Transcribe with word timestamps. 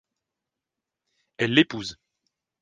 Elle 1.37 1.53
l’épouse. 1.53 1.99